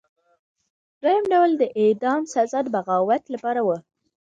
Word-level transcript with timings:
دویم 1.01 1.25
ډول 1.33 1.49
د 1.57 1.63
اعدام 1.81 2.21
سزا 2.33 2.59
د 2.63 2.67
بغاوت 2.75 3.23
لپاره 3.33 3.61
وه. 3.67 3.77